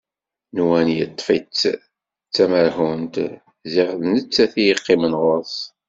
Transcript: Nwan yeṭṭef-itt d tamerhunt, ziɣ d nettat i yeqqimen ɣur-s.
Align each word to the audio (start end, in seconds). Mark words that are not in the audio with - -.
Nwan 0.55 0.87
yeṭṭef-itt 0.97 1.61
d 2.27 2.31
tamerhunt, 2.33 3.15
ziɣ 3.73 3.89
d 3.99 4.01
nettat 4.11 4.53
i 4.61 4.63
yeqqimen 4.67 5.13
ɣur-s. 5.21 5.57